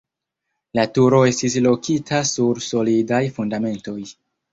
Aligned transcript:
La 0.77 0.85
turo 0.93 1.19
estis 1.31 1.57
lokita 1.65 2.21
sur 2.29 2.63
solidaj 2.69 3.21
fundamentoj. 3.37 3.99